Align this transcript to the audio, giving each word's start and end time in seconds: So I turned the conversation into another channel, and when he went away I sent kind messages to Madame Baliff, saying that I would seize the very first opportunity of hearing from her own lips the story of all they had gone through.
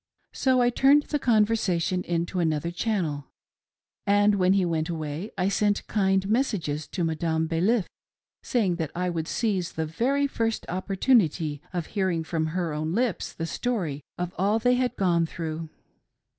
So 0.33 0.61
I 0.63 0.71
turned 0.71 1.03
the 1.03 1.19
conversation 1.19 2.03
into 2.05 2.39
another 2.39 2.71
channel, 2.71 3.27
and 4.07 4.33
when 4.33 4.53
he 4.53 4.65
went 4.65 4.89
away 4.89 5.29
I 5.37 5.47
sent 5.47 5.85
kind 5.85 6.27
messages 6.27 6.87
to 6.87 7.03
Madame 7.03 7.45
Baliff, 7.47 7.85
saying 8.41 8.77
that 8.77 8.89
I 8.95 9.11
would 9.11 9.27
seize 9.27 9.73
the 9.73 9.85
very 9.85 10.25
first 10.25 10.65
opportunity 10.67 11.61
of 11.71 11.85
hearing 11.85 12.23
from 12.23 12.47
her 12.47 12.73
own 12.73 12.93
lips 12.93 13.31
the 13.31 13.45
story 13.45 14.01
of 14.17 14.33
all 14.39 14.57
they 14.57 14.73
had 14.73 14.95
gone 14.95 15.27
through. 15.27 15.69